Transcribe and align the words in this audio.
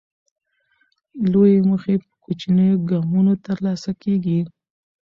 لویې 1.31 1.59
موخې 1.69 1.95
په 2.03 2.11
کوچنیو 2.23 2.83
ګامونو 2.89 3.33
ترلاسه 3.45 3.91
کېږي. 4.01 4.39